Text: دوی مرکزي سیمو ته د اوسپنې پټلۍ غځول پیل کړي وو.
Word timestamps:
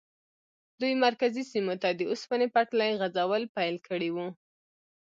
دوی 0.79 0.93
مرکزي 1.05 1.43
سیمو 1.51 1.73
ته 1.81 1.89
د 1.93 2.01
اوسپنې 2.11 2.47
پټلۍ 2.53 2.91
غځول 2.99 3.43
پیل 3.55 3.75
کړي 3.87 4.09
وو. 4.15 4.27